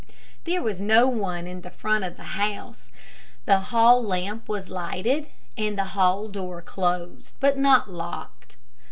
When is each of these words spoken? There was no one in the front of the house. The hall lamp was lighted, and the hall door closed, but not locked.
There 0.45 0.63
was 0.63 0.81
no 0.81 1.07
one 1.07 1.45
in 1.45 1.61
the 1.61 1.69
front 1.69 2.03
of 2.05 2.17
the 2.17 2.33
house. 2.43 2.91
The 3.45 3.59
hall 3.69 4.01
lamp 4.03 4.49
was 4.49 4.67
lighted, 4.67 5.27
and 5.55 5.77
the 5.77 5.83
hall 5.93 6.27
door 6.27 6.59
closed, 6.63 7.35
but 7.39 7.55
not 7.59 7.87
locked. 7.87 8.57